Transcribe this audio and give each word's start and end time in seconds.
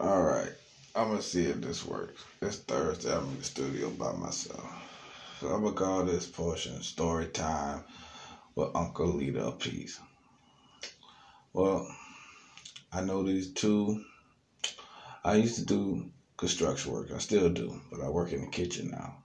All 0.00 0.22
right. 0.22 0.52
I'm 0.94 1.08
gonna 1.08 1.20
see 1.20 1.46
if 1.46 1.60
this 1.60 1.84
works. 1.84 2.24
It's 2.40 2.58
Thursday. 2.58 3.12
I'm 3.12 3.24
in 3.30 3.38
the 3.38 3.44
studio 3.44 3.90
by 3.90 4.12
myself. 4.12 4.64
So 5.40 5.48
I'm 5.48 5.64
gonna 5.64 5.74
call 5.74 6.04
this 6.04 6.24
portion 6.24 6.80
story 6.82 7.26
time 7.26 7.82
with 8.54 8.68
Uncle 8.76 9.08
Lita 9.08 9.50
Peace. 9.58 9.98
Well, 11.52 11.84
I 12.92 13.00
know 13.00 13.24
these 13.24 13.52
two. 13.52 13.98
I 15.24 15.34
used 15.34 15.56
to 15.56 15.64
do 15.64 16.08
construction 16.36 16.92
work. 16.92 17.10
I 17.12 17.18
still 17.18 17.48
do, 17.48 17.80
but 17.90 18.00
I 18.00 18.08
work 18.08 18.32
in 18.32 18.42
the 18.42 18.46
kitchen 18.46 18.90
now. 18.92 19.16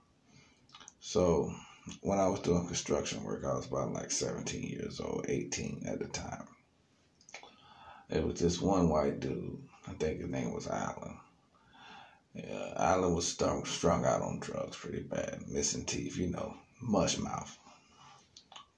So 0.98 1.52
when 2.00 2.18
I 2.18 2.26
was 2.26 2.40
doing 2.40 2.66
construction 2.66 3.22
work, 3.22 3.44
I 3.44 3.54
was 3.54 3.66
about 3.66 3.92
like 3.92 4.10
17 4.10 4.60
years 4.60 4.98
old, 4.98 5.24
18 5.28 5.84
at 5.86 6.00
the 6.00 6.08
time. 6.08 6.46
It 8.10 8.24
was 8.24 8.40
this 8.40 8.60
one 8.60 8.88
white 8.88 9.20
dude. 9.20 9.62
I 9.86 9.92
think 9.94 10.20
his 10.20 10.28
name 10.28 10.52
was 10.52 10.66
Alan. 10.66 11.16
Yeah, 12.34 12.72
Alan 12.76 13.14
was 13.14 13.28
strung, 13.28 13.64
strung 13.64 14.04
out 14.04 14.22
on 14.22 14.38
drugs 14.40 14.76
pretty 14.76 15.02
bad, 15.02 15.44
missing 15.46 15.84
teeth, 15.84 16.16
you 16.16 16.30
know, 16.30 16.54
mush 16.80 17.16
mouth. 17.16 17.56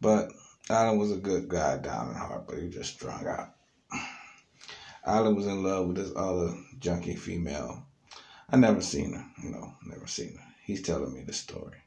But 0.00 0.30
Alan 0.68 0.98
was 0.98 1.10
a 1.10 1.16
good 1.16 1.48
guy 1.48 1.76
down 1.76 2.08
in 2.08 2.14
heart, 2.16 2.44
but 2.46 2.58
he 2.58 2.64
was 2.64 2.74
just 2.74 2.94
strung 2.94 3.26
out. 3.26 3.48
Alan 5.06 5.34
was 5.34 5.46
in 5.46 5.62
love 5.62 5.86
with 5.86 5.96
this 5.96 6.10
other 6.16 6.52
junkie 6.78 7.14
female. 7.14 7.84
I 8.50 8.56
never 8.56 8.80
seen 8.82 9.12
her, 9.12 9.24
you 9.42 9.50
know, 9.50 9.72
never 9.84 10.06
seen 10.06 10.34
her. 10.36 10.52
He's 10.64 10.80
telling 10.80 11.12
me 11.12 11.22
the 11.22 11.32
story. 11.32 11.78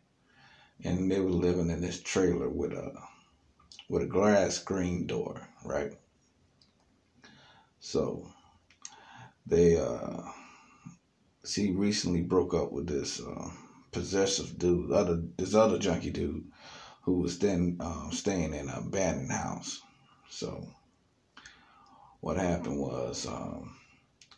And 0.84 1.12
they 1.12 1.20
were 1.20 1.30
living 1.30 1.70
in 1.70 1.82
this 1.82 2.00
trailer 2.00 2.50
with 2.50 2.72
a 2.74 2.92
with 3.90 4.04
a 4.04 4.06
glass 4.06 4.56
screen 4.56 5.06
door, 5.06 5.48
right? 5.64 5.92
So 7.80 8.30
they 9.50 9.78
uh 9.78 10.22
she 11.46 11.72
recently 11.72 12.22
broke 12.22 12.54
up 12.54 12.72
with 12.72 12.88
this 12.88 13.20
uh, 13.22 13.50
possessive 13.92 14.58
dude, 14.60 14.92
other 14.92 15.22
this 15.38 15.56
other 15.56 15.80
junkie 15.80 16.12
dude, 16.12 16.46
who 17.02 17.20
was 17.20 17.40
then 17.40 17.78
uh, 17.80 18.10
staying 18.12 18.54
in 18.54 18.70
an 18.70 18.76
abandoned 18.76 19.32
house. 19.32 19.82
So 20.30 20.68
what 22.20 22.38
happened 22.38 22.80
was 22.80 23.26
um, 23.26 23.76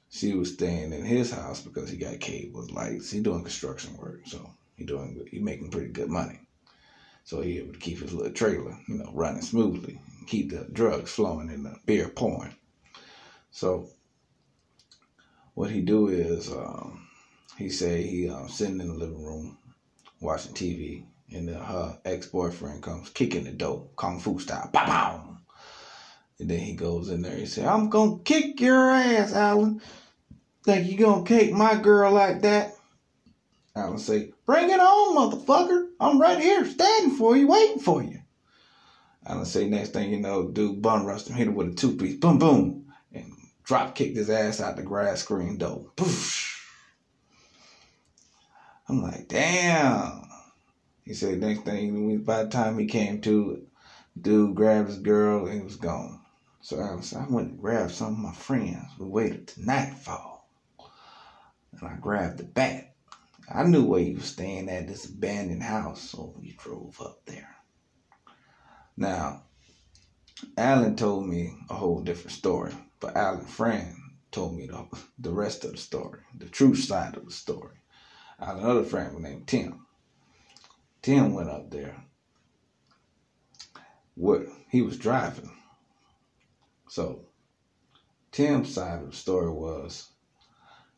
she 0.10 0.34
was 0.34 0.54
staying 0.54 0.94
in 0.94 1.04
his 1.04 1.32
house 1.32 1.62
because 1.62 1.90
he 1.90 1.98
got 1.98 2.20
cable 2.20 2.66
lights. 2.72 3.12
He 3.12 3.20
doing 3.20 3.44
construction 3.44 3.98
work, 3.98 4.22
so 4.26 4.54
he 4.78 4.86
doing 4.86 5.28
he 5.30 5.40
making 5.40 5.72
pretty 5.72 5.92
good 5.92 6.10
money. 6.10 6.40
So 7.24 7.42
he 7.42 7.58
able 7.58 7.74
to 7.74 7.80
keep 7.80 8.00
his 8.00 8.14
little 8.14 8.34
trailer, 8.34 8.78
you 8.88 8.96
know, 8.96 9.12
running 9.14 9.42
smoothly, 9.42 10.00
keep 10.28 10.50
the 10.50 10.68
drugs 10.72 11.12
flowing 11.12 11.50
and 11.50 11.66
the 11.66 11.76
beer 11.86 12.08
pouring. 12.08 12.56
So 13.52 13.90
what 15.54 15.70
he 15.70 15.82
do 15.82 16.08
is 16.08 16.52
um, 16.52 17.06
he 17.58 17.70
say 17.70 18.04
he 18.04 18.30
um, 18.30 18.48
sitting 18.48 18.80
in 18.80 18.88
the 18.88 18.94
living 18.94 19.24
room 19.24 19.58
watching 20.20 20.54
TV, 20.54 21.04
and 21.32 21.48
then 21.48 21.56
her 21.56 21.98
ex 22.06 22.28
boyfriend 22.28 22.82
comes 22.82 23.10
kicking 23.10 23.44
the 23.44 23.52
door, 23.52 23.88
kung 23.96 24.20
fu 24.20 24.40
style, 24.40 24.70
pow 24.74 24.86
pow. 24.86 25.38
And 26.40 26.50
then 26.50 26.60
he 26.60 26.74
goes 26.74 27.10
in 27.10 27.22
there. 27.22 27.36
He 27.36 27.46
say, 27.46 27.66
"I'm 27.66 27.90
gonna 27.90 28.20
kick 28.24 28.60
your 28.60 28.92
ass, 28.92 29.34
Alan. 29.34 29.80
Think 30.64 30.88
you 30.88 30.98
gonna 30.98 31.24
kick 31.24 31.52
my 31.54 31.76
girl 31.76 32.12
like 32.12 32.42
that?" 32.42 32.74
Alan 33.76 34.00
say, 34.00 34.32
"Bring 34.46 34.70
it 34.70 34.80
on, 34.80 35.16
motherfucker. 35.16 35.88
I'm 36.00 36.20
right 36.20 36.40
here, 36.40 36.66
standing 36.66 37.12
for 37.12 37.36
you, 37.36 37.48
waiting 37.48 37.80
for 37.80 38.02
you." 38.02 38.20
Alan 39.26 39.46
say, 39.46 39.68
next 39.68 39.94
thing 39.94 40.12
you 40.12 40.20
know, 40.20 40.50
dude 40.50 40.82
bun 40.82 41.06
rushed 41.06 41.28
him, 41.30 41.36
hit 41.36 41.48
him 41.48 41.54
with 41.54 41.68
a 41.68 41.76
two 41.76 41.96
piece, 41.96 42.16
boom 42.16 42.40
boom, 42.40 42.81
drop 43.72 43.96
kicked 43.96 44.18
his 44.18 44.30
ass 44.30 44.60
out 44.60 44.76
the 44.76 44.84
grass 44.84 45.22
screen 45.22 45.58
door. 45.58 45.86
Poof. 45.96 46.70
I'm 48.90 49.02
like, 49.02 49.30
damn. 49.30 50.28
He 51.06 51.14
said 51.14 51.40
next 51.40 51.62
thing, 51.62 52.22
by 52.24 52.44
the 52.44 52.50
time 52.50 52.78
he 52.78 52.86
came 52.86 53.22
to, 53.22 53.66
dude 54.20 54.56
grabbed 54.56 54.90
his 54.90 54.98
girl 54.98 55.46
and 55.46 55.54
he 55.54 55.62
was 55.62 55.78
gone. 55.78 56.20
So 56.60 56.82
I, 56.82 56.96
was, 56.96 57.14
I 57.14 57.26
went 57.30 57.52
and 57.52 57.62
grabbed 57.62 57.94
some 57.94 58.12
of 58.16 58.20
my 58.20 58.34
friends. 58.34 58.92
We 59.00 59.06
waited 59.06 59.48
till 59.48 59.64
nightfall. 59.64 60.50
And 61.80 61.88
I 61.88 61.96
grabbed 61.96 62.40
the 62.40 62.44
bat. 62.44 62.94
I 63.50 63.64
knew 63.64 63.86
where 63.86 64.02
he 64.02 64.16
was 64.16 64.26
staying 64.26 64.68
at, 64.68 64.90
this 64.90 65.06
abandoned 65.06 65.64
house, 65.64 66.02
so 66.02 66.34
we 66.38 66.58
drove 66.58 67.00
up 67.00 67.22
there. 67.26 67.56
Now, 68.98 69.44
Alan 70.58 70.98
told 70.98 71.26
me 71.26 71.56
a 71.70 71.74
whole 71.74 72.02
different 72.02 72.36
story, 72.36 72.74
but 73.02 73.18
Alan's 73.18 73.52
friend 73.52 73.96
told 74.32 74.56
me 74.56 74.68
the, 74.68 74.88
the 75.20 75.32
rest 75.32 75.66
of 75.66 75.72
the 75.72 75.78
story, 75.78 76.22
the 76.38 76.46
true 76.46 76.76
side 76.76 77.18
of 77.18 77.26
the 77.26 77.32
story. 77.32 77.76
I 78.40 78.46
had 78.46 78.58
another 78.58 78.84
friend 78.84 79.20
named 79.20 79.48
Tim. 79.48 79.86
Tim 81.02 81.34
went 81.34 81.50
up 81.50 81.72
there. 81.72 82.04
What 84.16 84.44
he 84.70 84.82
was 84.82 84.98
driving. 84.98 85.52
So 86.88 87.26
Tim's 88.32 88.74
side 88.74 89.02
of 89.02 89.10
the 89.10 89.18
story 89.18 89.50
was 89.50 90.10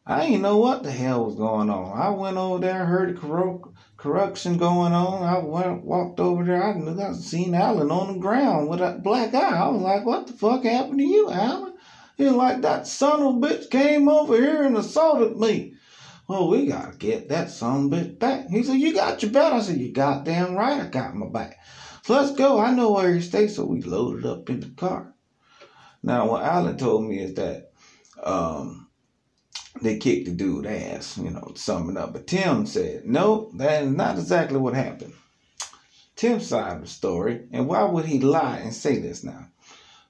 I 0.06 0.26
didn't 0.26 0.42
know 0.42 0.58
what 0.58 0.84
the 0.84 0.92
hell 0.92 1.26
was 1.26 1.36
going 1.36 1.70
on. 1.70 1.98
I 1.98 2.10
went 2.10 2.36
over 2.36 2.60
there, 2.60 2.86
heard 2.86 3.16
the 3.16 3.62
corruption 3.96 4.58
going 4.58 4.92
on. 4.92 5.24
I 5.24 5.38
went, 5.40 5.86
walked 5.86 6.20
over 6.20 6.44
there. 6.44 6.62
I 6.62 6.74
knew 6.74 7.02
I 7.02 7.14
seen 7.14 7.56
Alan 7.56 7.90
on 7.90 8.14
the 8.14 8.20
ground 8.20 8.68
with 8.68 8.82
a 8.82 9.00
black 9.02 9.34
eye. 9.34 9.58
I 9.58 9.70
was 9.70 9.82
like, 9.82 10.06
"What 10.06 10.28
the 10.28 10.34
fuck 10.34 10.66
happened 10.66 11.00
to 11.00 11.06
you, 11.06 11.32
Alan?" 11.32 11.73
He 12.18 12.26
was 12.26 12.34
like, 12.34 12.62
"That 12.62 12.88
son 12.88 13.22
of 13.22 13.36
a 13.36 13.40
bitch 13.40 13.70
came 13.70 14.08
over 14.08 14.36
here 14.36 14.64
and 14.64 14.78
assaulted 14.78 15.38
me." 15.38 15.74
Well, 16.28 16.48
we 16.48 16.68
gotta 16.68 16.96
get 16.98 17.30
that 17.30 17.50
son 17.50 17.86
of 17.86 17.94
a 17.94 17.96
bitch 17.96 18.20
back. 18.20 18.48
He 18.48 18.64
said, 18.64 18.80
You 18.80 18.94
got 18.94 19.22
your 19.22 19.32
bet. 19.32 19.54
I 19.54 19.62
said, 19.62 19.78
You 19.78 19.92
goddamn 19.92 20.56
right, 20.56 20.82
I 20.82 20.88
got 20.88 21.16
my 21.16 21.28
back. 21.28 21.58
So 22.04 22.14
let's 22.16 22.32
go. 22.32 22.60
I 22.60 22.74
know 22.74 22.92
where 22.92 23.14
he 23.14 23.22
stays. 23.22 23.56
So 23.56 23.66
we 23.66 23.82
loaded 23.82 24.26
up 24.26 24.50
in 24.50 24.62
the 24.62 24.70
car. 24.70 25.14
Now, 26.02 26.28
what 26.28 26.44
Alan 26.44 26.78
told 26.78 27.06
me 27.06 27.20
is 27.20 27.34
that 27.36 27.72
um, 28.24 28.88
they 29.82 29.98
kicked 29.98 30.26
the 30.26 30.32
dude 30.32 30.66
ass, 30.66 31.18
you 31.18 31.30
know, 31.30 31.52
summing 31.56 31.98
up. 31.98 32.14
But 32.14 32.28
Tim 32.28 32.66
said, 32.66 33.06
No, 33.06 33.52
that 33.58 33.84
is 33.84 33.92
not 33.92 34.18
exactly 34.18 34.58
what 34.58 34.74
happened. 34.74 35.14
Tim's 36.16 36.48
side 36.48 36.76
of 36.76 36.82
the 36.82 36.88
story, 36.88 37.48
and 37.52 37.68
why 37.68 37.84
would 37.84 38.06
he 38.06 38.20
lie 38.20 38.58
and 38.58 38.74
say 38.74 38.98
this 38.98 39.24
now? 39.24 39.48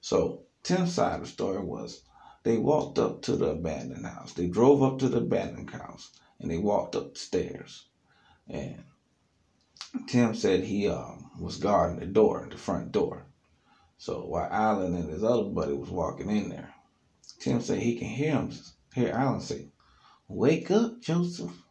So, 0.00 0.42
Tim's 0.64 0.94
side 0.94 1.16
of 1.16 1.20
the 1.20 1.26
story 1.26 1.62
was 1.62 2.02
they 2.42 2.56
walked 2.56 2.98
up 2.98 3.22
to 3.22 3.36
the 3.36 3.50
abandoned 3.50 4.06
house. 4.06 4.32
They 4.32 4.48
drove 4.48 4.82
up 4.82 4.98
to 5.00 5.08
the 5.08 5.18
abandoned 5.18 5.70
house 5.70 6.10
and 6.40 6.50
they 6.50 6.58
walked 6.58 6.96
up 6.96 7.14
the 7.14 7.20
stairs. 7.20 7.86
And 8.48 8.82
Tim 10.08 10.34
said 10.34 10.64
he 10.64 10.88
um, 10.88 11.30
was 11.38 11.58
guarding 11.58 12.00
the 12.00 12.06
door, 12.06 12.48
the 12.50 12.56
front 12.56 12.92
door. 12.92 13.26
So 13.98 14.22
while 14.26 14.48
Alan 14.50 14.94
and 14.94 15.10
his 15.10 15.22
other 15.22 15.44
buddy 15.44 15.74
was 15.74 15.90
walking 15.90 16.30
in 16.30 16.48
there, 16.48 16.74
Tim 17.38 17.60
said 17.60 17.78
he 17.78 17.96
can 17.98 18.08
hear 18.08 18.32
him 18.32 18.52
hear 18.94 19.10
Alan 19.10 19.40
say, 19.40 19.68
Wake 20.28 20.70
up, 20.70 21.00
Joseph. 21.00 21.62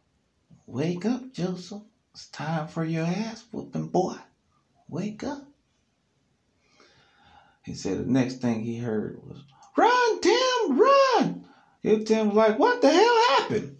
Wake 0.66 1.04
up, 1.04 1.32
Joseph. 1.32 1.82
It's 2.12 2.28
time 2.28 2.68
for 2.68 2.84
your 2.84 3.04
ass 3.04 3.44
whooping, 3.50 3.88
boy. 3.88 4.16
Wake 4.88 5.24
up. 5.24 5.48
He 7.64 7.74
said 7.74 7.98
the 7.98 8.12
next 8.12 8.36
thing 8.36 8.60
he 8.60 8.78
heard 8.78 9.18
was, 9.26 9.42
Run, 9.76 10.20
Tim, 10.20 10.78
run. 10.78 11.44
And 11.82 12.06
Tim 12.06 12.28
was 12.28 12.36
like, 12.36 12.58
what 12.58 12.80
the 12.80 12.90
hell 12.90 13.22
happened? 13.36 13.76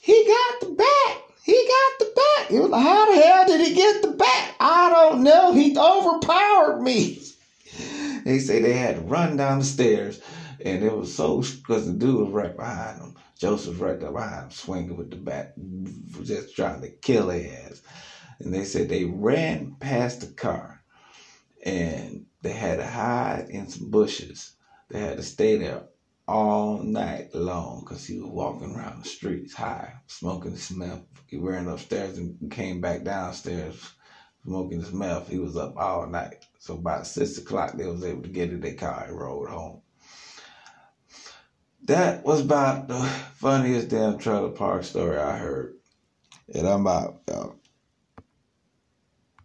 He 0.00 0.24
got 0.24 0.60
the 0.60 0.74
bat. 0.74 1.22
He 1.44 1.52
got 1.52 1.98
the 1.98 2.12
bat. 2.16 2.46
He 2.48 2.58
was 2.58 2.70
like, 2.70 2.82
how 2.82 3.14
the 3.14 3.20
hell 3.20 3.46
did 3.46 3.66
he 3.66 3.74
get 3.74 4.02
the 4.02 4.12
bat? 4.12 4.54
I 4.58 4.90
don't 4.90 5.22
know. 5.22 5.52
He 5.52 5.76
overpowered 5.78 6.82
me. 6.82 7.22
They 8.24 8.40
say 8.40 8.58
they 8.58 8.72
had 8.72 8.96
to 8.96 9.02
run 9.02 9.36
down 9.36 9.60
the 9.60 9.64
stairs. 9.64 10.20
And 10.64 10.82
it 10.82 10.92
was 10.92 11.14
so, 11.14 11.42
because 11.42 11.86
the 11.86 11.92
dude 11.92 12.18
was 12.18 12.30
right 12.30 12.56
behind 12.56 13.00
him. 13.00 13.14
Joseph 13.38 13.80
right 13.80 14.00
there 14.00 14.10
behind 14.10 14.46
him, 14.46 14.50
swinging 14.50 14.96
with 14.96 15.10
the 15.10 15.16
bat, 15.16 15.54
just 16.24 16.56
trying 16.56 16.80
to 16.80 16.88
kill 16.88 17.28
his 17.28 17.52
ass. 17.52 17.82
And 18.40 18.52
they 18.52 18.64
said 18.64 18.88
they 18.88 19.04
ran 19.04 19.76
past 19.78 20.22
the 20.22 20.26
car 20.26 20.82
and 21.64 22.26
they 22.46 22.52
had 22.52 22.78
to 22.78 22.86
hide 22.86 23.48
in 23.50 23.68
some 23.68 23.90
bushes 23.90 24.56
they 24.88 25.00
had 25.00 25.16
to 25.16 25.22
stay 25.22 25.56
there 25.56 25.82
all 26.28 26.78
night 26.78 27.34
long 27.34 27.80
because 27.80 28.06
he 28.06 28.18
was 28.18 28.30
walking 28.30 28.74
around 28.74 29.02
the 29.02 29.08
streets 29.08 29.52
high, 29.54 29.94
smoking 30.06 30.52
his 30.52 30.70
meth. 30.70 31.02
He 31.26 31.38
ran 31.38 31.66
upstairs 31.66 32.18
and 32.18 32.50
came 32.50 32.80
back 32.80 33.02
downstairs 33.02 33.90
smoking 34.44 34.80
his 34.80 34.92
meth. 34.92 35.28
He 35.28 35.38
was 35.38 35.56
up 35.56 35.76
all 35.76 36.06
night. 36.06 36.44
So 36.60 36.76
by 36.76 37.02
six 37.02 37.36
o'clock, 37.38 37.72
they 37.72 37.86
was 37.86 38.04
able 38.04 38.22
to 38.22 38.28
get 38.28 38.50
in 38.50 38.60
their 38.60 38.74
car 38.74 39.06
and 39.08 39.18
rode 39.18 39.48
home. 39.48 39.80
That 41.86 42.24
was 42.24 42.40
about 42.40 42.86
the 42.86 43.00
funniest 43.34 43.88
damn 43.88 44.18
trailer 44.18 44.50
park 44.50 44.84
story 44.84 45.18
I 45.18 45.36
heard. 45.36 45.74
And 46.54 46.66
I'm 46.66 46.86
out, 46.86 47.22
y'all. 47.28 47.50
Uh, 47.50 47.65